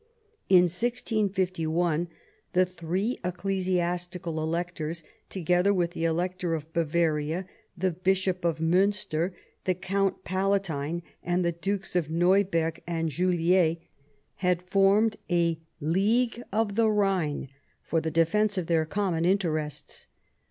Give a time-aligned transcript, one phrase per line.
[0.49, 2.07] In 1651
[2.53, 7.45] the three ecclesiastical electors, together with the, Elector of Bavaria,
[7.77, 9.31] the Bishop of Miinster,
[9.65, 13.77] the Count Palatine, and the Dukes of Neuburg and Juliers,
[14.37, 17.49] had formed a League of the Khine
[17.83, 20.07] for the defence of their common interests.